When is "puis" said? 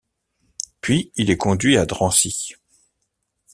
0.81-1.11